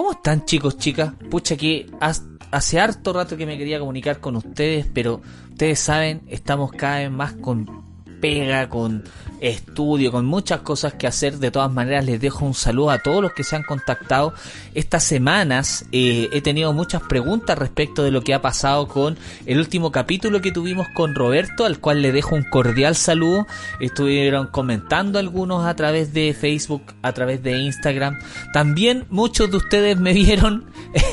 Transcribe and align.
¿Cómo 0.00 0.12
están 0.12 0.46
chicos, 0.46 0.78
chicas? 0.78 1.12
Pucha 1.30 1.58
que 1.58 1.86
hace 2.00 2.80
harto 2.80 3.12
rato 3.12 3.36
que 3.36 3.44
me 3.44 3.58
quería 3.58 3.78
comunicar 3.78 4.18
con 4.18 4.34
ustedes, 4.34 4.86
pero 4.94 5.20
ustedes 5.50 5.78
saben, 5.78 6.22
estamos 6.28 6.72
cada 6.72 7.00
vez 7.00 7.10
más 7.10 7.34
con 7.34 7.89
pega, 8.20 8.68
con 8.68 9.04
estudio, 9.40 10.12
con 10.12 10.26
muchas 10.26 10.60
cosas 10.60 10.94
que 10.94 11.06
hacer. 11.06 11.38
De 11.38 11.50
todas 11.50 11.72
maneras, 11.72 12.04
les 12.04 12.20
dejo 12.20 12.44
un 12.44 12.54
saludo 12.54 12.90
a 12.90 12.98
todos 12.98 13.22
los 13.22 13.32
que 13.32 13.44
se 13.44 13.56
han 13.56 13.62
contactado. 13.62 14.34
Estas 14.74 15.04
semanas 15.04 15.86
eh, 15.92 16.28
he 16.32 16.40
tenido 16.40 16.72
muchas 16.72 17.02
preguntas 17.02 17.58
respecto 17.58 18.02
de 18.02 18.10
lo 18.10 18.22
que 18.22 18.34
ha 18.34 18.42
pasado 18.42 18.86
con 18.88 19.16
el 19.46 19.58
último 19.58 19.90
capítulo 19.90 20.40
que 20.40 20.52
tuvimos 20.52 20.86
con 20.94 21.14
Roberto, 21.14 21.64
al 21.64 21.80
cual 21.80 22.02
le 22.02 22.12
dejo 22.12 22.34
un 22.34 22.44
cordial 22.44 22.94
saludo. 22.94 23.46
Estuvieron 23.80 24.48
comentando 24.48 25.18
algunos 25.18 25.64
a 25.64 25.74
través 25.74 26.12
de 26.12 26.34
Facebook, 26.34 26.82
a 27.02 27.12
través 27.12 27.42
de 27.42 27.58
Instagram. 27.58 28.18
También 28.52 29.06
muchos 29.10 29.50
de 29.50 29.56
ustedes 29.56 29.98
me 29.98 30.12
vieron 30.20 30.66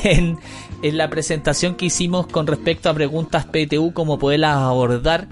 en, 0.04 0.38
en 0.82 0.98
la 0.98 1.08
presentación 1.08 1.74
que 1.74 1.86
hicimos 1.86 2.26
con 2.26 2.46
respecto 2.46 2.88
a 2.88 2.94
preguntas 2.94 3.46
PTU, 3.46 3.92
cómo 3.92 4.18
poderlas 4.18 4.56
abordar. 4.56 5.28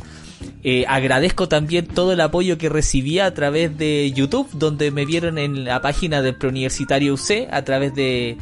Eh, 0.63 0.85
agradezco 0.89 1.49
también 1.49 1.87
todo 1.87 2.13
el 2.13 2.21
apoyo 2.21 2.59
que 2.59 2.69
recibí 2.69 3.19
a 3.19 3.33
través 3.33 3.77
de 3.79 4.13
YouTube, 4.13 4.49
donde 4.53 4.91
me 4.91 5.05
vieron 5.05 5.39
en 5.39 5.65
la 5.65 5.81
página 5.81 6.23
del 6.23 6.35
Preuniversitario 6.35 7.15
UC, 7.15 7.49
a 7.51 7.63
través 7.63 7.95
de... 7.95 8.37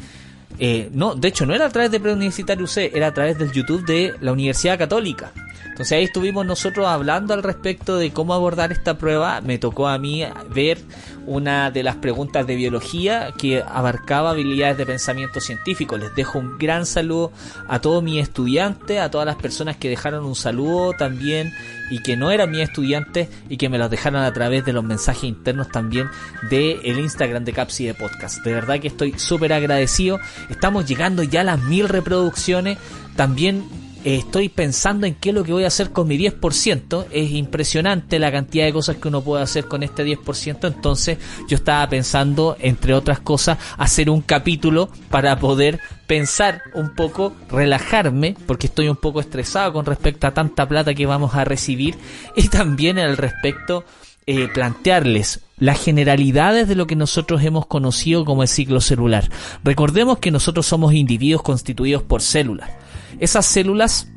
Eh, 0.57 0.89
no, 0.93 1.15
de 1.15 1.27
hecho 1.27 1.45
no 1.45 1.53
era 1.53 1.65
a 1.65 1.69
través 1.69 1.91
del 1.91 2.01
Preuniversitario 2.01 2.65
UC, 2.65 2.77
era 2.93 3.07
a 3.07 3.13
través 3.13 3.37
del 3.37 3.51
YouTube 3.51 3.85
de 3.85 4.15
la 4.21 4.31
Universidad 4.31 4.77
Católica. 4.77 5.31
Entonces 5.75 5.97
ahí 5.97 6.05
estuvimos 6.05 6.45
nosotros 6.45 6.87
hablando 6.87 7.33
al 7.33 7.43
respecto 7.43 7.97
de 7.97 8.13
cómo 8.13 8.33
abordar 8.33 8.71
esta 8.71 8.97
prueba. 8.97 9.41
Me 9.41 9.57
tocó 9.57 9.89
a 9.89 9.97
mí 9.97 10.23
ver 10.53 10.77
una 11.25 11.69
de 11.69 11.83
las 11.83 11.97
preguntas 11.97 12.47
de 12.47 12.55
biología 12.55 13.33
que 13.37 13.61
abarcaba 13.61 14.29
habilidades 14.29 14.77
de 14.77 14.85
pensamiento 14.85 15.41
científico. 15.41 15.97
Les 15.97 16.15
dejo 16.15 16.39
un 16.39 16.57
gran 16.57 16.85
saludo 16.85 17.33
a 17.67 17.81
todos 17.81 18.01
mis 18.01 18.23
estudiantes, 18.23 19.01
a 19.01 19.11
todas 19.11 19.25
las 19.27 19.35
personas 19.35 19.75
que 19.75 19.89
dejaron 19.89 20.23
un 20.23 20.35
saludo 20.35 20.93
también 20.93 21.51
y 21.91 22.01
que 22.01 22.15
no 22.15 22.31
eran 22.31 22.51
mis 22.51 22.61
estudiantes 22.61 23.27
y 23.49 23.57
que 23.57 23.67
me 23.67 23.77
los 23.77 23.89
dejaron 23.89 24.21
a 24.21 24.31
través 24.31 24.63
de 24.63 24.71
los 24.71 24.85
mensajes 24.85 25.25
internos 25.25 25.67
también 25.67 26.09
el 26.51 26.99
Instagram 26.99 27.43
de 27.43 27.51
Capsi 27.51 27.85
de 27.85 27.93
Podcast. 27.93 28.45
De 28.45 28.53
verdad 28.53 28.79
que 28.79 28.87
estoy 28.87 29.19
súper 29.19 29.51
agradecido. 29.51 30.21
Estamos 30.49 30.85
llegando 30.85 31.21
ya 31.21 31.41
a 31.41 31.43
las 31.43 31.61
mil 31.63 31.89
reproducciones. 31.89 32.77
También 33.17 33.65
estoy 34.13 34.49
pensando 34.49 35.07
en 35.07 35.15
qué 35.15 35.29
es 35.29 35.35
lo 35.35 35.43
que 35.43 35.51
voy 35.51 35.63
a 35.63 35.67
hacer 35.67 35.91
con 35.91 36.07
mi 36.07 36.17
10%. 36.17 37.07
Es 37.11 37.31
impresionante 37.31 38.19
la 38.19 38.31
cantidad 38.31 38.65
de 38.65 38.73
cosas 38.73 38.97
que 38.97 39.07
uno 39.07 39.21
puede 39.21 39.43
hacer 39.43 39.65
con 39.65 39.81
este 39.81 40.05
10%. 40.05 40.67
Entonces 40.67 41.17
yo 41.47 41.55
estaba 41.55 41.87
pensando, 41.89 42.55
entre 42.59 42.93
otras 42.93 43.19
cosas, 43.19 43.57
hacer 43.77 44.09
un 44.11 44.21
capítulo 44.21 44.89
para 45.09 45.39
poder 45.39 45.79
pensar 46.05 46.61
un 46.75 46.93
poco, 46.93 47.35
relajarme, 47.49 48.35
porque 48.45 48.67
estoy 48.67 48.89
un 48.89 48.95
poco 48.95 49.19
estresado 49.19 49.73
con 49.73 49.85
respecto 49.85 50.27
a 50.27 50.33
tanta 50.33 50.67
plata 50.67 50.93
que 50.93 51.07
vamos 51.07 51.33
a 51.33 51.43
recibir. 51.43 51.95
Y 52.35 52.47
también 52.49 52.99
al 52.99 53.17
respecto... 53.17 53.83
Eh, 54.27 54.47
plantearles 54.47 55.41
las 55.59 55.79
generalidades 55.79 56.67
de 56.67 56.73
lo 56.73 56.87
que 56.87 56.95
nosotros 56.95 57.43
hemos 57.43 57.67
conocido 57.67 58.25
como 58.25 58.41
el 58.41 58.47
ciclo 58.47 58.81
celular. 58.81 59.29
Recordemos 59.63 60.17
que 60.17 60.31
nosotros 60.31 60.65
somos 60.65 60.95
individuos 60.95 61.43
constituidos 61.43 62.01
por 62.01 62.23
células 62.23 62.71
esas 63.19 63.45
células 63.45 64.07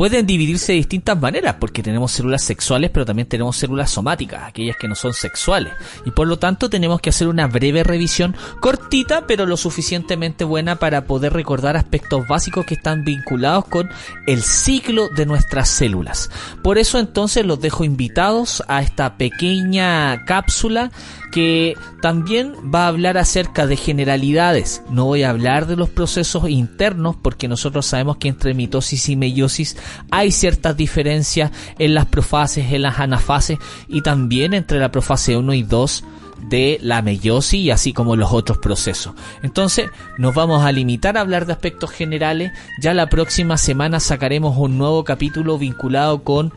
pueden 0.00 0.24
dividirse 0.24 0.72
de 0.72 0.78
distintas 0.78 1.20
maneras, 1.20 1.56
porque 1.60 1.82
tenemos 1.82 2.12
células 2.12 2.42
sexuales, 2.42 2.88
pero 2.90 3.04
también 3.04 3.28
tenemos 3.28 3.54
células 3.54 3.90
somáticas, 3.90 4.44
aquellas 4.44 4.78
que 4.78 4.88
no 4.88 4.94
son 4.94 5.12
sexuales. 5.12 5.74
Y 6.06 6.10
por 6.10 6.26
lo 6.26 6.38
tanto 6.38 6.70
tenemos 6.70 7.02
que 7.02 7.10
hacer 7.10 7.28
una 7.28 7.46
breve 7.48 7.84
revisión, 7.84 8.34
cortita, 8.62 9.26
pero 9.26 9.44
lo 9.44 9.58
suficientemente 9.58 10.44
buena 10.44 10.76
para 10.76 11.04
poder 11.04 11.34
recordar 11.34 11.76
aspectos 11.76 12.26
básicos 12.26 12.64
que 12.64 12.76
están 12.76 13.04
vinculados 13.04 13.66
con 13.66 13.90
el 14.26 14.40
ciclo 14.40 15.10
de 15.10 15.26
nuestras 15.26 15.68
células. 15.68 16.30
Por 16.62 16.78
eso 16.78 16.98
entonces 16.98 17.44
los 17.44 17.60
dejo 17.60 17.84
invitados 17.84 18.62
a 18.68 18.80
esta 18.80 19.18
pequeña 19.18 20.24
cápsula 20.24 20.92
que 21.30 21.76
también 22.00 22.54
va 22.74 22.84
a 22.84 22.88
hablar 22.88 23.18
acerca 23.18 23.66
de 23.66 23.76
generalidades. 23.76 24.82
No 24.90 25.04
voy 25.04 25.22
a 25.22 25.30
hablar 25.30 25.66
de 25.66 25.76
los 25.76 25.88
procesos 25.88 26.48
internos 26.48 27.16
porque 27.20 27.48
nosotros 27.48 27.86
sabemos 27.86 28.16
que 28.16 28.28
entre 28.28 28.54
mitosis 28.54 29.08
y 29.08 29.16
meiosis 29.16 29.76
hay 30.10 30.32
ciertas 30.32 30.76
diferencias 30.76 31.50
en 31.78 31.94
las 31.94 32.06
profases, 32.06 32.72
en 32.72 32.82
las 32.82 32.98
anafases 32.98 33.58
y 33.88 34.02
también 34.02 34.54
entre 34.54 34.78
la 34.78 34.90
profase 34.90 35.36
1 35.36 35.54
y 35.54 35.62
2 35.62 36.04
de 36.48 36.78
la 36.82 37.02
meiosis 37.02 37.60
y 37.60 37.70
así 37.70 37.92
como 37.92 38.16
los 38.16 38.32
otros 38.32 38.58
procesos. 38.58 39.14
Entonces 39.42 39.90
nos 40.18 40.34
vamos 40.34 40.64
a 40.64 40.72
limitar 40.72 41.16
a 41.16 41.20
hablar 41.20 41.46
de 41.46 41.52
aspectos 41.52 41.90
generales. 41.90 42.52
Ya 42.80 42.94
la 42.94 43.08
próxima 43.08 43.58
semana 43.58 44.00
sacaremos 44.00 44.56
un 44.56 44.78
nuevo 44.78 45.04
capítulo 45.04 45.58
vinculado 45.58 46.22
con 46.22 46.52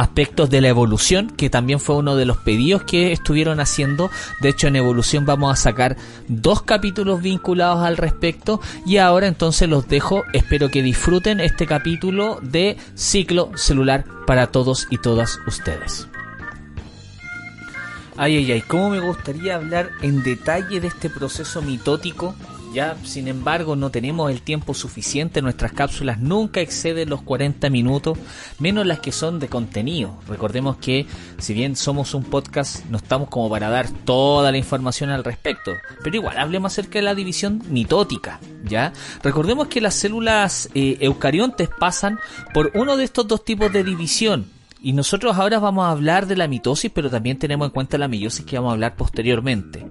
aspectos 0.00 0.48
de 0.48 0.60
la 0.60 0.68
evolución, 0.68 1.28
que 1.28 1.50
también 1.50 1.78
fue 1.78 1.96
uno 1.96 2.16
de 2.16 2.24
los 2.24 2.38
pedidos 2.38 2.84
que 2.84 3.12
estuvieron 3.12 3.60
haciendo. 3.60 4.10
De 4.40 4.48
hecho, 4.48 4.66
en 4.66 4.76
evolución 4.76 5.26
vamos 5.26 5.52
a 5.52 5.56
sacar 5.56 5.96
dos 6.26 6.62
capítulos 6.62 7.20
vinculados 7.20 7.84
al 7.84 7.98
respecto. 7.98 8.60
Y 8.86 8.96
ahora 8.96 9.26
entonces 9.26 9.68
los 9.68 9.86
dejo. 9.88 10.24
Espero 10.32 10.70
que 10.70 10.82
disfruten 10.82 11.40
este 11.40 11.66
capítulo 11.66 12.38
de 12.42 12.78
ciclo 12.94 13.50
celular 13.56 14.04
para 14.26 14.46
todos 14.46 14.86
y 14.90 14.98
todas 14.98 15.38
ustedes. 15.46 16.08
Ay, 18.16 18.36
ay, 18.36 18.52
ay, 18.52 18.62
cómo 18.62 18.90
me 18.90 19.00
gustaría 19.00 19.56
hablar 19.56 19.90
en 20.02 20.22
detalle 20.22 20.80
de 20.80 20.88
este 20.88 21.08
proceso 21.08 21.62
mitótico 21.62 22.34
ya, 22.72 22.96
sin 23.04 23.28
embargo, 23.28 23.76
no 23.76 23.90
tenemos 23.90 24.30
el 24.30 24.42
tiempo 24.42 24.74
suficiente, 24.74 25.42
nuestras 25.42 25.72
cápsulas 25.72 26.18
nunca 26.18 26.60
exceden 26.60 27.10
los 27.10 27.22
40 27.22 27.68
minutos, 27.70 28.18
menos 28.58 28.86
las 28.86 29.00
que 29.00 29.12
son 29.12 29.38
de 29.38 29.48
contenido. 29.48 30.18
Recordemos 30.28 30.76
que 30.76 31.06
si 31.38 31.54
bien 31.54 31.76
somos 31.76 32.14
un 32.14 32.24
podcast, 32.24 32.84
no 32.86 32.98
estamos 32.98 33.28
como 33.28 33.50
para 33.50 33.68
dar 33.68 33.88
toda 33.88 34.52
la 34.52 34.58
información 34.58 35.10
al 35.10 35.24
respecto, 35.24 35.72
pero 36.02 36.16
igual 36.16 36.38
hablemos 36.38 36.72
acerca 36.72 36.98
de 36.98 37.04
la 37.04 37.14
división 37.14 37.62
mitótica, 37.68 38.40
¿ya? 38.64 38.92
Recordemos 39.22 39.68
que 39.68 39.80
las 39.80 39.94
células 39.94 40.68
eh, 40.74 40.98
eucariontes 41.00 41.68
pasan 41.68 42.18
por 42.54 42.70
uno 42.74 42.96
de 42.96 43.04
estos 43.04 43.26
dos 43.26 43.44
tipos 43.44 43.72
de 43.72 43.84
división, 43.84 44.46
y 44.82 44.94
nosotros 44.94 45.36
ahora 45.36 45.58
vamos 45.58 45.84
a 45.84 45.90
hablar 45.90 46.26
de 46.26 46.36
la 46.36 46.48
mitosis, 46.48 46.90
pero 46.90 47.10
también 47.10 47.38
tenemos 47.38 47.66
en 47.66 47.72
cuenta 47.72 47.98
la 47.98 48.08
meiosis 48.08 48.46
que 48.46 48.56
vamos 48.56 48.70
a 48.70 48.72
hablar 48.74 48.96
posteriormente. 48.96 49.86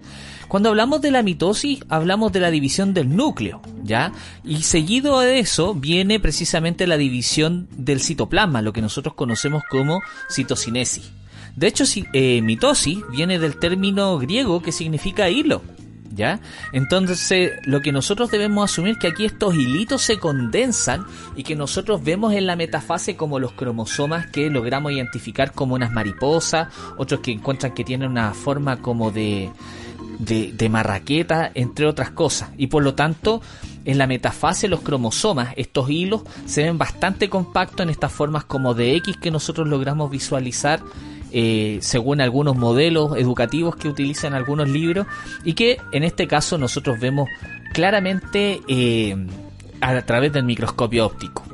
Cuando 0.50 0.70
hablamos 0.70 1.00
de 1.02 1.12
la 1.12 1.22
mitosis, 1.22 1.80
hablamos 1.90 2.34
de 2.34 2.40
la 2.40 2.50
división 2.50 2.96
del 2.96 3.16
núcleo, 3.16 3.62
¿ya? 3.84 4.12
Y 4.44 4.64
seguido 4.64 5.20
de 5.20 5.38
eso 5.38 5.76
viene 5.76 6.20
precisamente 6.20 6.88
la 6.88 6.98
división 6.98 7.68
del 7.78 8.02
citoplasma, 8.02 8.64
lo 8.64 8.74
que 8.74 8.82
nosotros 8.82 9.14
conocemos 9.14 9.62
como 9.70 10.02
citocinesis. 10.28 11.12
De 11.56 11.68
hecho, 11.68 11.84
eh, 12.14 12.42
mitosis 12.42 12.98
viene 13.12 13.38
del 13.38 13.58
término 13.58 14.18
griego 14.18 14.60
que 14.64 14.72
significa 14.72 15.30
hilo, 15.30 15.62
¿Ya? 16.12 16.40
Entonces, 16.74 17.52
lo 17.66 17.82
que 17.82 17.92
nosotros 17.92 18.32
debemos 18.32 18.72
asumir 18.72 18.94
es 18.94 18.98
que 18.98 19.08
aquí 19.08 19.26
estos 19.26 19.54
hilitos 19.54 20.02
se 20.02 20.18
condensan 20.18 21.06
y 21.36 21.44
que 21.44 21.56
nosotros 21.56 22.04
vemos 22.04 22.34
en 22.34 22.48
la 22.48 22.56
metafase 22.56 23.16
como 23.16 23.38
los 23.38 23.52
cromosomas 23.52 24.26
que 24.26 24.50
logramos 24.50 24.92
identificar 24.92 25.54
como 25.54 25.76
unas 25.76 25.92
mariposas, 25.92 26.74
otros 26.98 27.20
que 27.20 27.32
encuentran 27.32 27.76
que 27.76 27.84
tienen 27.84 28.10
una 28.10 28.34
forma 28.34 28.82
como 28.82 29.12
de, 29.12 29.52
de, 30.20 30.70
marraqueta, 30.70 31.50
entre 31.56 31.88
otras 31.88 32.12
cosas. 32.12 32.50
Y 32.58 32.68
por 32.68 32.84
lo 32.84 32.94
tanto, 32.94 33.42
en 33.86 33.98
la 33.98 34.06
metafase 34.06 34.68
los 34.68 34.82
cromosomas, 34.82 35.54
estos 35.58 35.90
hilos, 35.90 36.22
se 36.46 36.64
ven 36.64 36.78
bastante 36.78 37.30
compactos 37.30 37.82
en 37.82 37.90
estas 37.90 38.12
formas 38.12 38.44
como 38.44 38.74
de 38.74 38.96
X 38.98 39.18
que 39.18 39.32
nosotros 39.32 39.68
logramos 39.68 40.12
visualizar 40.12 40.82
eh, 41.32 41.78
según 41.82 42.22
algunos 42.22 42.56
modelos 42.56 43.16
educativos 43.18 43.76
que 43.76 43.88
utilizan 43.88 44.34
algunos 44.34 44.68
libros 44.68 45.06
y 45.44 45.54
que 45.54 45.78
en 45.92 46.04
este 46.04 46.28
caso 46.28 46.58
nosotros 46.58 47.00
vemos 47.00 47.30
claramente 47.72 48.62
eh, 48.68 49.16
a 49.80 50.02
través 50.02 50.34
del 50.34 50.44
microscopio 50.44 51.06
óptico. 51.06 51.49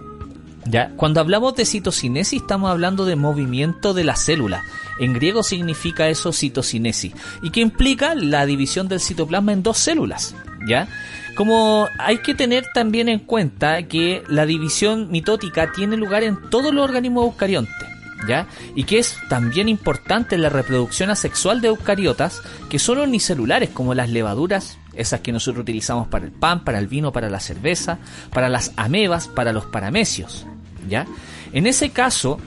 ¿Ya? 0.65 0.91
Cuando 0.95 1.19
hablamos 1.19 1.55
de 1.55 1.65
citocinesis 1.65 2.41
estamos 2.41 2.71
hablando 2.71 3.05
de 3.05 3.15
movimiento 3.15 3.93
de 3.93 4.03
la 4.03 4.15
célula. 4.15 4.63
En 4.99 5.13
griego 5.13 5.43
significa 5.43 6.09
eso 6.09 6.33
citocinesis 6.33 7.13
y 7.43 7.51
que 7.51 7.61
implica 7.61 8.15
la 8.15 8.45
división 8.45 8.87
del 8.87 8.99
citoplasma 8.99 9.53
en 9.53 9.61
dos 9.61 9.77
células, 9.77 10.35
¿ya? 10.67 10.87
Como 11.35 11.87
hay 11.99 12.19
que 12.19 12.33
tener 12.33 12.65
también 12.73 13.09
en 13.09 13.19
cuenta 13.19 13.83
que 13.83 14.23
la 14.27 14.45
división 14.45 15.11
mitótica 15.11 15.71
tiene 15.71 15.97
lugar 15.97 16.23
en 16.23 16.49
todos 16.49 16.73
los 16.73 16.83
organismos 16.83 17.25
eucariontes, 17.25 17.87
¿ya? 18.27 18.47
Y 18.73 18.85
que 18.85 18.99
es 18.99 19.17
también 19.29 19.67
importante 19.67 20.37
la 20.37 20.49
reproducción 20.49 21.09
asexual 21.09 21.61
de 21.61 21.67
eucariotas 21.67 22.41
que 22.69 22.79
son 22.79 22.99
unicelulares 22.99 23.69
como 23.69 23.93
las 23.93 24.09
levaduras, 24.09 24.77
esas 24.95 25.21
que 25.21 25.31
nosotros 25.31 25.61
utilizamos 25.63 26.07
para 26.07 26.25
el 26.25 26.31
pan, 26.31 26.63
para 26.63 26.79
el 26.79 26.87
vino, 26.87 27.11
para 27.11 27.29
la 27.29 27.39
cerveza, 27.39 27.99
para 28.31 28.49
las 28.49 28.71
amebas, 28.75 29.27
para 29.27 29.51
los 29.51 29.65
paramecios, 29.65 30.45
¿ya? 30.89 31.05
En 31.53 31.67
ese 31.67 31.89
caso, 31.91 32.39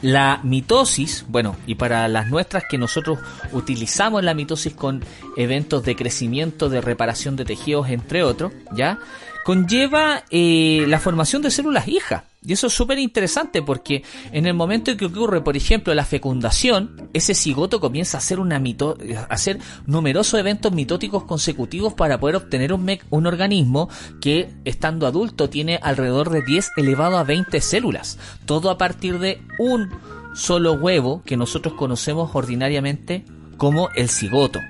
La 0.00 0.38
mitosis, 0.44 1.24
bueno, 1.28 1.56
y 1.66 1.74
para 1.74 2.06
las 2.06 2.28
nuestras 2.28 2.62
que 2.70 2.78
nosotros 2.78 3.18
utilizamos 3.52 4.22
la 4.22 4.32
mitosis 4.32 4.72
con 4.72 5.02
eventos 5.36 5.82
de 5.82 5.96
crecimiento, 5.96 6.68
de 6.68 6.80
reparación 6.80 7.34
de 7.34 7.44
tejidos, 7.44 7.88
entre 7.88 8.22
otros, 8.22 8.52
¿ya? 8.76 9.00
Conlleva 9.48 10.24
eh, 10.28 10.84
la 10.88 11.00
formación 11.00 11.40
de 11.40 11.50
células 11.50 11.88
hijas. 11.88 12.24
Y 12.44 12.52
eso 12.52 12.66
es 12.66 12.74
súper 12.74 12.98
interesante 12.98 13.62
porque 13.62 14.02
en 14.30 14.44
el 14.44 14.52
momento 14.52 14.90
en 14.90 14.98
que 14.98 15.06
ocurre, 15.06 15.40
por 15.40 15.56
ejemplo, 15.56 15.94
la 15.94 16.04
fecundación, 16.04 17.08
ese 17.14 17.32
cigoto 17.32 17.80
comienza 17.80 18.18
a 18.18 18.20
hacer, 18.20 18.40
una 18.40 18.58
mito 18.58 18.98
a 19.16 19.32
hacer 19.32 19.58
numerosos 19.86 20.38
eventos 20.38 20.70
mitóticos 20.72 21.24
consecutivos 21.24 21.94
para 21.94 22.20
poder 22.20 22.36
obtener 22.36 22.74
un, 22.74 22.98
un 23.08 23.26
organismo 23.26 23.88
que, 24.20 24.50
estando 24.66 25.06
adulto, 25.06 25.48
tiene 25.48 25.80
alrededor 25.82 26.28
de 26.28 26.42
10 26.42 26.72
elevado 26.76 27.16
a 27.16 27.24
20 27.24 27.58
células. 27.62 28.18
Todo 28.44 28.68
a 28.68 28.76
partir 28.76 29.18
de 29.18 29.40
un 29.58 29.88
solo 30.34 30.74
huevo 30.74 31.22
que 31.24 31.38
nosotros 31.38 31.72
conocemos 31.72 32.32
ordinariamente 32.34 33.24
como 33.56 33.88
el 33.94 34.10
cigoto. 34.10 34.60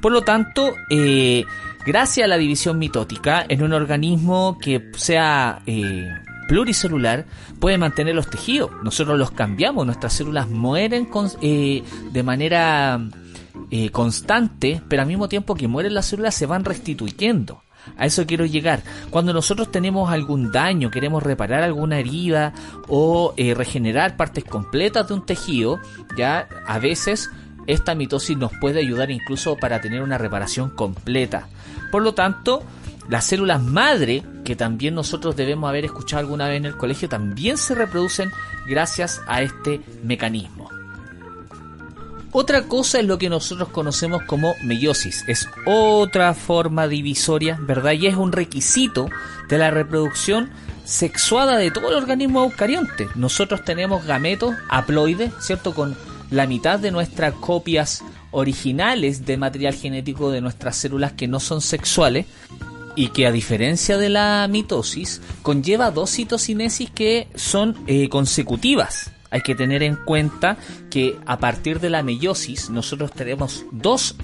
Por 0.00 0.12
lo 0.12 0.22
tanto, 0.22 0.74
eh, 0.88 1.44
gracias 1.84 2.24
a 2.24 2.28
la 2.28 2.38
división 2.38 2.78
mitótica, 2.78 3.44
en 3.48 3.62
un 3.62 3.72
organismo 3.72 4.58
que 4.60 4.90
sea 4.96 5.62
eh, 5.66 6.08
pluricelular 6.48 7.26
puede 7.60 7.78
mantener 7.78 8.14
los 8.14 8.28
tejidos. 8.28 8.70
Nosotros 8.82 9.18
los 9.18 9.30
cambiamos, 9.30 9.86
nuestras 9.86 10.12
células 10.12 10.48
mueren 10.48 11.08
eh, 11.40 11.82
de 12.12 12.22
manera 12.22 13.00
eh, 13.70 13.90
constante, 13.90 14.82
pero 14.88 15.02
al 15.02 15.08
mismo 15.08 15.28
tiempo 15.28 15.54
que 15.54 15.68
mueren 15.68 15.94
las 15.94 16.06
células 16.06 16.34
se 16.34 16.46
van 16.46 16.64
restituyendo. 16.64 17.62
A 17.96 18.06
eso 18.06 18.26
quiero 18.26 18.44
llegar. 18.44 18.82
Cuando 19.10 19.32
nosotros 19.32 19.70
tenemos 19.70 20.10
algún 20.10 20.52
daño, 20.52 20.90
queremos 20.90 21.22
reparar 21.22 21.62
alguna 21.62 21.98
herida 21.98 22.52
o 22.88 23.34
eh, 23.36 23.54
regenerar 23.54 24.16
partes 24.16 24.44
completas 24.44 25.08
de 25.08 25.14
un 25.14 25.26
tejido, 25.26 25.80
ya 26.16 26.48
a 26.66 26.78
veces 26.78 27.30
esta 27.66 27.94
mitosis 27.94 28.36
nos 28.36 28.52
puede 28.60 28.80
ayudar 28.80 29.10
incluso 29.10 29.56
para 29.56 29.80
tener 29.80 30.02
una 30.02 30.18
reparación 30.18 30.70
completa. 30.70 31.48
Por 31.90 32.02
lo 32.02 32.14
tanto, 32.14 32.62
las 33.08 33.24
células 33.24 33.62
madre, 33.62 34.22
que 34.44 34.56
también 34.56 34.94
nosotros 34.94 35.36
debemos 35.36 35.68
haber 35.68 35.84
escuchado 35.84 36.20
alguna 36.20 36.48
vez 36.48 36.58
en 36.58 36.66
el 36.66 36.76
colegio, 36.76 37.08
también 37.08 37.58
se 37.58 37.74
reproducen 37.74 38.30
gracias 38.66 39.20
a 39.26 39.42
este 39.42 39.80
mecanismo. 40.02 40.70
Otra 42.34 42.62
cosa 42.62 42.98
es 42.98 43.04
lo 43.04 43.18
que 43.18 43.28
nosotros 43.28 43.68
conocemos 43.68 44.22
como 44.22 44.54
meiosis. 44.62 45.22
Es 45.28 45.46
otra 45.66 46.32
forma 46.32 46.88
divisoria, 46.88 47.58
¿verdad? 47.60 47.92
Y 47.92 48.06
es 48.06 48.14
un 48.14 48.32
requisito 48.32 49.10
de 49.50 49.58
la 49.58 49.70
reproducción 49.70 50.50
sexuada 50.84 51.58
de 51.58 51.70
todo 51.70 51.90
el 51.90 51.96
organismo 51.96 52.42
eucarionte. 52.44 53.08
Nosotros 53.16 53.62
tenemos 53.64 54.06
gametos 54.06 54.54
haploides, 54.70 55.30
¿cierto? 55.40 55.74
Con 55.74 55.94
la 56.32 56.46
mitad 56.46 56.80
de 56.80 56.90
nuestras 56.90 57.34
copias 57.34 58.02
originales 58.30 59.26
de 59.26 59.36
material 59.36 59.74
genético 59.74 60.30
de 60.30 60.40
nuestras 60.40 60.76
células 60.76 61.12
que 61.12 61.28
no 61.28 61.38
son 61.38 61.60
sexuales 61.60 62.26
y 62.96 63.08
que 63.08 63.26
a 63.26 63.32
diferencia 63.32 63.98
de 63.98 64.08
la 64.08 64.48
mitosis 64.50 65.20
conlleva 65.42 65.90
dos 65.90 66.10
citocinesis 66.10 66.90
que 66.90 67.28
son 67.34 67.76
eh, 67.86 68.08
consecutivas. 68.08 69.12
Hay 69.30 69.42
que 69.42 69.54
tener 69.54 69.82
en 69.82 69.96
cuenta 69.96 70.56
que 70.90 71.18
a 71.26 71.38
partir 71.38 71.80
de 71.80 71.90
la 71.90 72.02
meiosis 72.02 72.70
nosotros 72.70 73.12
tenemos 73.12 73.64
dos 73.70 74.16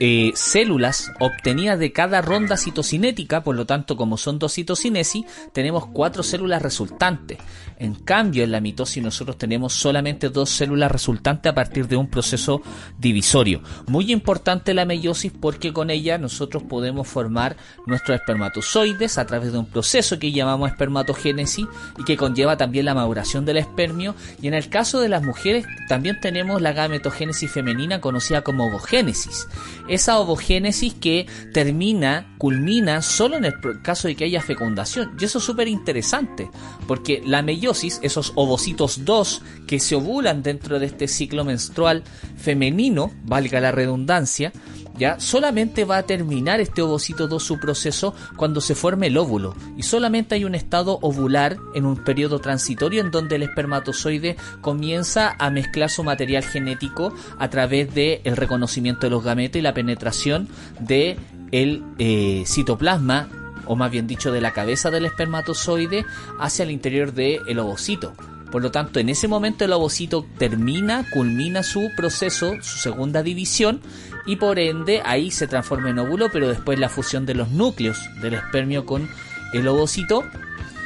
eh, 0.00 0.32
células 0.34 1.12
obtenidas 1.20 1.78
de 1.78 1.92
cada 1.92 2.22
ronda 2.22 2.56
citocinética, 2.56 3.42
por 3.42 3.54
lo 3.54 3.66
tanto, 3.66 3.96
como 3.96 4.16
son 4.16 4.38
dos 4.38 4.54
citocinesis, 4.54 5.24
tenemos 5.52 5.86
cuatro 5.86 6.22
células 6.22 6.62
resultantes. 6.62 7.38
En 7.80 7.94
cambio, 7.94 8.44
en 8.44 8.52
la 8.52 8.60
mitosis 8.60 9.02
nosotros 9.02 9.38
tenemos 9.38 9.72
solamente 9.72 10.28
dos 10.28 10.50
células 10.50 10.92
resultantes 10.92 11.50
a 11.50 11.54
partir 11.54 11.88
de 11.88 11.96
un 11.96 12.08
proceso 12.08 12.60
divisorio. 12.98 13.62
Muy 13.86 14.12
importante 14.12 14.74
la 14.74 14.84
meiosis 14.84 15.32
porque 15.32 15.72
con 15.72 15.88
ella 15.88 16.18
nosotros 16.18 16.62
podemos 16.62 17.08
formar 17.08 17.56
nuestros 17.86 18.20
espermatozoides 18.20 19.16
a 19.16 19.26
través 19.26 19.52
de 19.52 19.58
un 19.58 19.64
proceso 19.64 20.18
que 20.18 20.30
llamamos 20.30 20.70
espermatogénesis 20.70 21.66
y 21.98 22.04
que 22.04 22.18
conlleva 22.18 22.58
también 22.58 22.84
la 22.84 22.94
maduración 22.94 23.46
del 23.46 23.56
espermio. 23.56 24.14
Y 24.42 24.48
en 24.48 24.54
el 24.54 24.68
caso 24.68 25.00
de 25.00 25.08
las 25.08 25.22
mujeres 25.22 25.64
también 25.88 26.20
tenemos 26.20 26.60
la 26.60 26.72
gametogénesis 26.72 27.50
femenina 27.50 28.02
conocida 28.02 28.42
como 28.42 28.66
ovogénesis 28.66 29.48
esa 29.90 30.18
ovogénesis 30.18 30.94
que 30.94 31.26
termina, 31.52 32.34
culmina 32.38 33.02
solo 33.02 33.36
en 33.36 33.44
el 33.44 33.54
caso 33.82 34.08
de 34.08 34.14
que 34.14 34.24
haya 34.24 34.40
fecundación. 34.40 35.16
Y 35.18 35.24
eso 35.24 35.38
es 35.38 35.44
súper 35.44 35.68
interesante, 35.68 36.48
porque 36.86 37.22
la 37.24 37.42
meiosis, 37.42 37.69
esos 37.70 38.32
ovocitos 38.34 39.04
2 39.04 39.42
que 39.66 39.80
se 39.80 39.94
ovulan 39.94 40.42
dentro 40.42 40.78
de 40.78 40.86
este 40.86 41.08
ciclo 41.08 41.44
menstrual 41.44 42.02
femenino, 42.36 43.12
valga 43.24 43.60
la 43.60 43.72
redundancia, 43.72 44.52
ya 44.98 45.18
solamente 45.18 45.84
va 45.84 45.98
a 45.98 46.02
terminar 46.02 46.60
este 46.60 46.82
ovocito 46.82 47.26
2 47.26 47.42
su 47.42 47.58
proceso 47.58 48.14
cuando 48.36 48.60
se 48.60 48.74
forme 48.74 49.06
el 49.06 49.16
óvulo. 49.16 49.54
Y 49.76 49.82
solamente 49.82 50.34
hay 50.34 50.44
un 50.44 50.54
estado 50.54 50.98
ovular 51.00 51.56
en 51.74 51.86
un 51.86 52.04
periodo 52.04 52.38
transitorio 52.40 53.00
en 53.00 53.10
donde 53.10 53.36
el 53.36 53.42
espermatozoide 53.42 54.36
comienza 54.60 55.36
a 55.38 55.50
mezclar 55.50 55.90
su 55.90 56.04
material 56.04 56.44
genético 56.44 57.14
a 57.38 57.48
través 57.48 57.94
del 57.94 58.20
el 58.24 58.36
reconocimiento 58.36 59.06
de 59.06 59.10
los 59.10 59.24
gametos 59.24 59.58
y 59.58 59.62
la 59.62 59.72
penetración 59.72 60.48
de 60.80 61.16
el 61.50 61.82
eh, 61.98 62.44
citoplasma 62.46 63.39
o 63.70 63.76
más 63.76 63.92
bien 63.92 64.08
dicho 64.08 64.32
de 64.32 64.40
la 64.40 64.52
cabeza 64.52 64.90
del 64.90 65.04
espermatozoide 65.04 66.04
hacia 66.40 66.64
el 66.64 66.72
interior 66.72 67.12
del 67.12 67.56
ovocito. 67.60 68.14
Por 68.50 68.62
lo 68.62 68.72
tanto, 68.72 68.98
en 68.98 69.08
ese 69.08 69.28
momento 69.28 69.64
el 69.64 69.72
ovocito 69.72 70.26
termina, 70.38 71.06
culmina 71.12 71.62
su 71.62 71.88
proceso, 71.96 72.54
su 72.62 72.78
segunda 72.78 73.22
división, 73.22 73.80
y 74.26 74.34
por 74.36 74.58
ende 74.58 75.02
ahí 75.04 75.30
se 75.30 75.46
transforma 75.46 75.90
en 75.90 76.00
óvulo, 76.00 76.32
pero 76.32 76.48
después 76.48 76.80
la 76.80 76.88
fusión 76.88 77.26
de 77.26 77.34
los 77.34 77.50
núcleos 77.50 78.00
del 78.20 78.34
espermio 78.34 78.84
con 78.84 79.08
el 79.52 79.68
ovocito, 79.68 80.24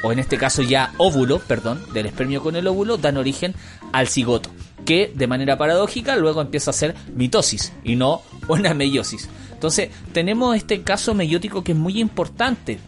o 0.03 0.13
en 0.13 0.19
este 0.19 0.37
caso 0.37 0.61
ya 0.61 0.93
óvulo, 0.99 1.39
perdón, 1.39 1.83
del 1.95 2.05
espermio 2.05 2.43
con 2.43 2.55
el 2.55 2.67
óvulo, 2.67 2.99
dan 2.99 3.17
origen 3.17 3.55
al 3.93 4.09
cigoto, 4.09 4.51
que 4.85 5.11
de 5.15 5.27
manera 5.27 5.57
paradójica 5.57 6.17
luego 6.17 6.43
empieza 6.43 6.71
a 6.71 6.75
ser 6.75 6.95
mitosis 7.15 7.73
y 7.83 7.97
no 7.97 8.21
una 8.47 8.75
meiosis. 8.75 9.31
Entonces, 9.65 9.89
tenemos 10.13 10.55
este 10.55 10.83
caso 10.83 11.15
meiótico 11.15 11.65
que 11.65 11.73
es 11.73 11.79
muy 11.79 11.99
importante, 11.99 12.79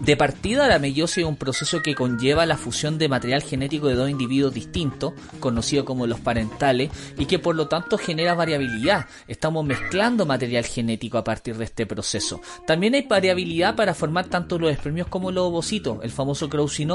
de 0.00 0.16
partida, 0.16 0.66
la 0.66 0.78
meiosis 0.78 1.18
es 1.18 1.24
un 1.24 1.36
proceso 1.36 1.82
que 1.82 1.94
conlleva 1.94 2.46
la 2.46 2.56
fusión 2.56 2.96
de 2.96 3.08
material 3.08 3.42
genético 3.42 3.88
de 3.88 3.94
dos 3.94 4.08
individuos 4.08 4.54
distintos, 4.54 5.12
conocido 5.40 5.84
como 5.84 6.06
los 6.06 6.20
parentales, 6.20 6.90
y 7.18 7.26
que 7.26 7.38
por 7.38 7.54
lo 7.54 7.68
tanto 7.68 7.98
genera 7.98 8.34
variabilidad. 8.34 9.06
Estamos 9.28 9.64
mezclando 9.64 10.24
material 10.24 10.64
genético 10.64 11.18
a 11.18 11.24
partir 11.24 11.56
de 11.58 11.64
este 11.64 11.84
proceso. 11.84 12.40
También 12.66 12.94
hay 12.94 13.02
variabilidad 13.02 13.76
para 13.76 13.94
formar 13.94 14.26
tanto 14.26 14.58
los 14.58 14.72
espermios 14.72 15.06
como 15.06 15.30
los 15.30 15.44
ovocitos, 15.44 15.98
el 16.02 16.10
famoso 16.10 16.48
crossing 16.48 16.90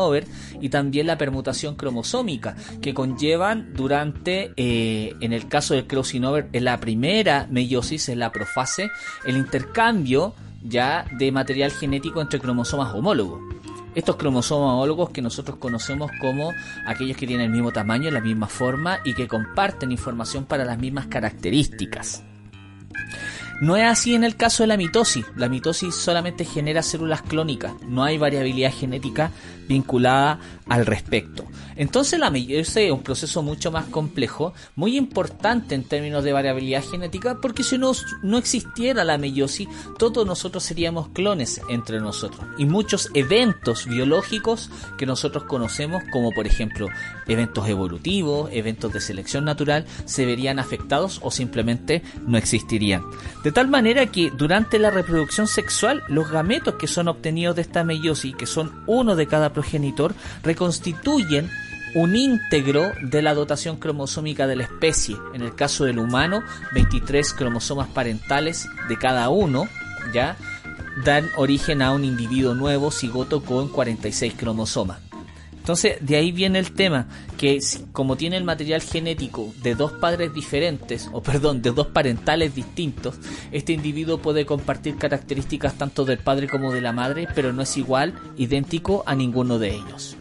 y 0.60 0.70
también 0.70 1.08
la 1.08 1.18
permutación 1.18 1.76
cromosómica, 1.76 2.56
que 2.82 2.94
conllevan 2.94 3.74
durante, 3.74 4.52
eh, 4.58 5.14
en 5.22 5.32
el 5.32 5.48
caso 5.48 5.76
del 5.76 5.86
crossing 5.86 6.26
over, 6.26 6.50
en 6.52 6.66
la 6.66 6.80
primera 6.80 7.48
meiosis, 7.52 8.10
en 8.10 8.20
la 8.20 8.32
profase, 8.32 8.90
el 9.26 9.38
intercambio 9.38 10.34
ya 10.68 11.06
de 11.12 11.32
material 11.32 11.72
genético 11.72 12.22
entre 12.22 12.40
cromosomas 12.40 12.94
homólogos. 12.94 13.42
Estos 13.94 14.18
cromosomas 14.18 14.74
homólogos 14.74 15.12
que 15.12 15.22
nosotros 15.22 15.58
conocemos 15.58 16.12
como 16.20 16.52
aquellos 16.86 17.16
que 17.16 17.28
tienen 17.28 17.46
el 17.46 17.52
mismo 17.52 17.72
tamaño, 17.72 18.12
la 18.12 18.20
misma 18.20 18.48
forma 18.48 19.00
y 19.06 19.14
que 19.14 19.28
comparten 19.28 19.92
información 19.92 20.46
para 20.46 20.66
las 20.66 20.78
mismas 20.78 21.08
características. 21.08 22.24
No 23.62 23.78
es 23.78 23.86
así 23.86 24.16
en 24.16 24.24
el 24.26 24.36
caso 24.36 24.64
de 24.64 24.68
la 24.68 24.78
mitosis. 24.78 25.26
La 25.38 25.48
mitosis 25.48 25.96
solamente 25.96 26.44
genera 26.44 26.84
células 26.84 27.22
clónicas, 27.22 27.74
no 27.88 28.04
hay 28.04 28.18
variabilidad 28.18 28.74
genética 28.74 29.32
vinculada 29.68 30.40
al 30.68 30.86
respecto. 30.86 31.46
Entonces 31.76 32.20
la 32.20 32.30
meiosis 32.30 32.78
es 32.78 32.92
un 32.92 33.04
proceso 33.04 33.42
mucho 33.44 33.72
más 33.72 33.86
complejo, 33.86 34.54
muy 34.76 34.98
importante 34.98 35.76
en 35.76 35.84
términos 35.84 36.24
de 36.24 36.34
variabilidad 36.34 36.84
genética, 36.84 37.40
porque 37.42 37.64
si 37.64 37.78
no, 37.78 37.92
no 38.24 38.38
existiera 38.38 39.04
la 39.04 39.18
meiosis, 39.18 39.68
todos 39.98 40.26
nosotros 40.26 40.64
seríamos 40.64 41.10
clones 41.10 41.62
entre 41.70 42.00
nosotros. 42.00 42.46
Y 42.58 42.66
muchos 42.66 43.10
eventos 43.14 43.86
biológicos 43.88 44.70
que 44.98 45.06
nosotros 45.06 45.44
conocemos, 45.44 46.04
como 46.12 46.32
por 46.32 46.48
ejemplo 46.48 46.88
eventos 47.28 47.68
evolutivos, 47.68 48.50
eventos 48.52 48.94
de 48.94 49.02
selección 49.02 49.46
natural, 49.46 49.86
se 50.06 50.26
verían 50.26 50.60
afectados 50.60 51.20
o 51.24 51.32
simplemente 51.32 52.02
no 52.26 52.38
existirían. 52.38 53.04
De 53.46 53.52
tal 53.52 53.68
manera 53.68 54.08
que 54.08 54.32
durante 54.32 54.80
la 54.80 54.90
reproducción 54.90 55.48
sexual, 55.48 56.02
los 56.08 56.32
gametos 56.32 56.78
que 56.80 56.88
son 56.88 57.08
obtenidos 57.08 57.56
de 57.56 57.62
esta 57.62 57.84
meiosis, 57.84 58.36
que 58.36 58.48
son 58.48 58.82
uno 58.88 59.16
de 59.16 59.28
cada 59.28 59.54
progenitor, 59.54 60.16
reconstituyen 60.42 61.52
un 61.94 62.16
íntegro 62.16 62.92
de 63.04 63.22
la 63.22 63.36
dotación 63.36 63.78
cromosómica 63.78 64.48
de 64.48 64.56
la 64.56 64.64
especie. 64.64 65.16
En 65.36 65.44
el 65.44 65.54
caso 65.54 65.86
del 65.86 66.00
humano, 66.00 66.42
23 66.74 67.34
cromosomas 67.36 67.88
parentales 67.90 68.68
de 68.90 68.98
cada 68.98 69.30
uno, 69.30 69.68
¿ya? 70.12 70.38
Dan 71.06 71.30
origen 71.38 71.84
a 71.84 71.92
un 71.92 72.04
individuo 72.04 72.56
nuevo, 72.56 72.90
cigoto, 72.90 73.44
con 73.44 73.68
46 73.68 74.34
cromosomas. 74.34 74.98
Entonces, 75.66 75.98
de 76.00 76.16
ahí 76.16 76.32
viene 76.32 76.60
el 76.60 76.74
tema, 76.74 77.08
que 77.40 77.60
como 77.92 78.18
tiene 78.18 78.38
el 78.38 78.44
material 78.44 78.84
genético 78.84 79.52
de 79.64 79.74
dos 79.74 79.94
padres 79.94 80.32
diferentes, 80.32 81.10
o 81.12 81.24
perdón, 81.24 81.64
de 81.64 81.72
dos 81.72 81.88
parentales 81.88 82.54
distintos, 82.54 83.16
este 83.52 83.74
individuo 83.74 84.20
puede 84.20 84.46
compartir 84.46 84.96
características 84.96 85.74
tanto 85.74 86.06
del 86.06 86.20
padre 86.20 86.48
como 86.48 86.72
de 86.72 86.82
la 86.82 86.92
madre, 86.92 87.28
pero 87.34 87.52
no 87.52 87.64
es 87.64 87.78
igual, 87.78 88.14
idéntico 88.38 89.02
a 89.08 89.16
ninguno 89.16 89.58
de 89.58 89.74
ellos. 89.74 90.18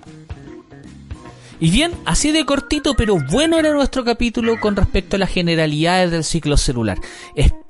Y 1.61 1.71
bien, 1.71 1.93
así 2.07 2.33
de 2.33 2.47
cortito, 2.47 2.95
pero 2.95 3.19
bueno 3.31 3.59
era 3.59 3.71
nuestro 3.75 4.03
capítulo 4.03 4.59
con 4.59 4.77
respecto 4.77 5.17
a 5.17 5.19
las 5.19 5.31
generalidades 5.31 6.11
del 6.11 6.25
ciclo 6.25 6.57
celular. 6.57 6.99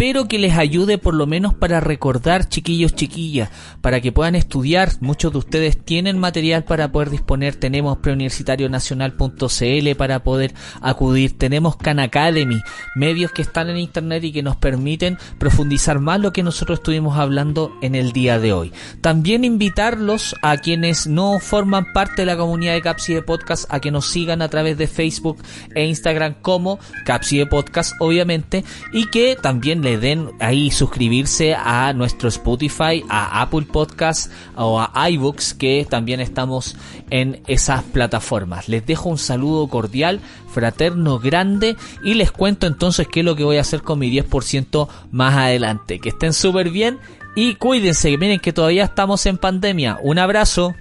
Espero 0.04 0.28
que 0.28 0.38
les 0.38 0.58
ayude 0.58 0.98
por 0.98 1.14
lo 1.14 1.26
menos 1.26 1.54
para 1.54 1.80
recordar, 1.80 2.46
chiquillos, 2.46 2.94
chiquillas, 2.94 3.48
para 3.80 4.02
que 4.02 4.12
puedan 4.12 4.34
estudiar. 4.34 4.90
Muchos 5.00 5.32
de 5.32 5.38
ustedes 5.38 5.82
tienen 5.82 6.18
material 6.18 6.64
para 6.64 6.92
poder 6.92 7.08
disponer. 7.08 7.54
Tenemos 7.54 7.96
preuniversitarionacional.cl 7.96 9.94
para 9.96 10.22
poder 10.22 10.52
acudir. 10.82 11.38
Tenemos 11.38 11.78
Khan 11.78 12.00
Academy, 12.00 12.60
medios 12.94 13.32
que 13.32 13.40
están 13.40 13.70
en 13.70 13.78
internet 13.78 14.22
y 14.24 14.32
que 14.32 14.42
nos 14.42 14.56
permiten 14.56 15.16
profundizar 15.38 16.00
más 16.00 16.20
lo 16.20 16.34
que 16.34 16.42
nosotros 16.42 16.80
estuvimos 16.80 17.16
hablando 17.16 17.72
en 17.80 17.94
el 17.94 18.12
día 18.12 18.38
de 18.38 18.52
hoy. 18.52 18.74
También 19.00 19.42
invitarlos 19.42 20.36
a 20.42 20.58
quienes 20.58 21.06
no 21.06 21.40
forman 21.40 21.94
parte 21.94 22.20
de 22.22 22.26
la 22.26 22.36
comunidad 22.36 22.74
de 22.74 22.82
Capsi 22.82 23.14
de 23.14 23.22
Podcast 23.22 23.64
a 23.70 23.80
que 23.80 23.90
nos 23.90 24.06
sigan 24.06 24.42
a 24.42 24.50
través 24.50 24.76
de 24.76 24.86
Facebook 24.86 25.38
e 25.74 25.86
Instagram 25.86 26.34
como 26.42 26.78
Capsi 27.06 27.42
Podcast, 27.46 27.94
obviamente, 28.00 28.66
y 28.92 29.06
que 29.06 29.34
también 29.40 29.80
le 29.80 29.93
den 29.98 30.30
ahí 30.40 30.70
suscribirse 30.70 31.54
a 31.54 31.92
nuestro 31.92 32.28
Spotify, 32.28 33.04
a 33.08 33.42
Apple 33.42 33.66
Podcast 33.70 34.30
o 34.56 34.80
a 34.80 35.10
iBooks, 35.10 35.54
que 35.54 35.86
también 35.88 36.20
estamos 36.20 36.76
en 37.10 37.42
esas 37.46 37.82
plataformas. 37.82 38.68
Les 38.68 38.84
dejo 38.86 39.08
un 39.08 39.18
saludo 39.18 39.68
cordial, 39.68 40.20
fraterno, 40.48 41.18
grande, 41.18 41.76
y 42.02 42.14
les 42.14 42.30
cuento 42.30 42.66
entonces 42.66 43.08
qué 43.08 43.20
es 43.20 43.26
lo 43.26 43.36
que 43.36 43.44
voy 43.44 43.56
a 43.56 43.62
hacer 43.62 43.82
con 43.82 43.98
mi 43.98 44.10
10% 44.10 44.88
más 45.10 45.34
adelante. 45.34 45.98
Que 45.98 46.10
estén 46.10 46.32
súper 46.32 46.70
bien 46.70 46.98
y 47.36 47.56
cuídense, 47.56 48.16
miren 48.16 48.38
que 48.38 48.52
todavía 48.52 48.84
estamos 48.84 49.26
en 49.26 49.38
pandemia. 49.38 49.98
Un 50.02 50.18
abrazo. 50.18 50.74